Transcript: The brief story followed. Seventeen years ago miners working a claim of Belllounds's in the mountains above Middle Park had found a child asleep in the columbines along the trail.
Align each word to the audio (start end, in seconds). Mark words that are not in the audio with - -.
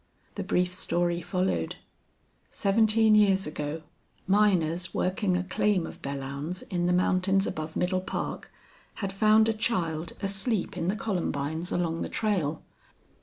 The 0.33 0.41
brief 0.41 0.73
story 0.73 1.21
followed. 1.21 1.75
Seventeen 2.49 3.13
years 3.13 3.45
ago 3.45 3.83
miners 4.25 4.95
working 4.95 5.37
a 5.37 5.43
claim 5.43 5.85
of 5.85 6.01
Belllounds's 6.01 6.63
in 6.63 6.87
the 6.87 6.91
mountains 6.91 7.45
above 7.45 7.75
Middle 7.75 8.01
Park 8.01 8.51
had 8.95 9.13
found 9.13 9.47
a 9.47 9.53
child 9.53 10.13
asleep 10.23 10.75
in 10.75 10.87
the 10.87 10.95
columbines 10.95 11.71
along 11.71 12.01
the 12.01 12.09
trail. 12.09 12.63